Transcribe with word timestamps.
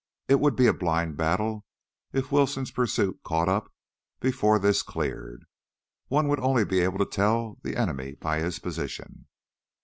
It 0.27 0.39
would 0.39 0.55
be 0.55 0.65
a 0.65 0.73
blind 0.73 1.15
battle 1.15 1.63
if 2.11 2.31
Wilson's 2.31 2.71
pursuit 2.71 3.19
caught 3.23 3.47
up 3.47 3.71
before 4.19 4.57
this 4.57 4.81
cleared; 4.81 5.45
one 6.07 6.27
would 6.27 6.39
only 6.39 6.65
be 6.65 6.79
able 6.79 6.97
to 6.97 7.05
tell 7.05 7.59
the 7.61 7.75
enemy 7.77 8.13
by 8.15 8.39
his 8.39 8.57
position. 8.57 9.27